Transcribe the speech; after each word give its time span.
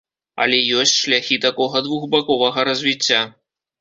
Але 0.43 0.57
ёсць 0.83 0.93
шляхі 1.01 1.37
такога 1.45 1.77
двухбаковага 1.89 2.59
развіцця. 2.71 3.21